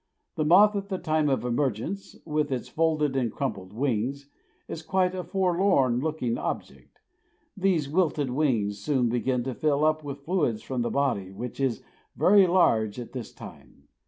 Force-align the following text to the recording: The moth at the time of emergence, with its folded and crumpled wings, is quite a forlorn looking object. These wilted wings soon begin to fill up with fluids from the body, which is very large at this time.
The 0.33 0.45
moth 0.45 0.75
at 0.75 0.89
the 0.89 0.97
time 0.97 1.29
of 1.29 1.45
emergence, 1.45 2.15
with 2.25 2.51
its 2.51 2.67
folded 2.67 3.15
and 3.15 3.31
crumpled 3.31 3.71
wings, 3.71 4.29
is 4.67 4.81
quite 4.81 5.13
a 5.13 5.23
forlorn 5.23 5.99
looking 5.99 6.39
object. 6.39 6.99
These 7.55 7.87
wilted 7.87 8.31
wings 8.31 8.79
soon 8.79 9.09
begin 9.09 9.43
to 9.43 9.53
fill 9.53 9.85
up 9.85 10.03
with 10.03 10.25
fluids 10.25 10.63
from 10.63 10.81
the 10.81 10.89
body, 10.89 11.29
which 11.29 11.59
is 11.59 11.83
very 12.15 12.47
large 12.47 12.97
at 12.97 13.11
this 13.13 13.31
time. 13.31 13.89